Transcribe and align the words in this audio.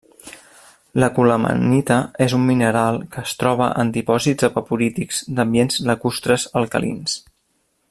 La 1.01 1.09
colemanita 1.17 1.97
és 2.27 2.33
un 2.37 2.47
mineral 2.47 2.97
que 3.13 3.23
es 3.29 3.35
troba 3.43 3.69
en 3.83 3.93
dipòsits 3.99 4.49
evaporítics 4.49 5.23
d'ambients 5.41 5.79
lacustres 5.91 6.49
alcalins. 6.65 7.21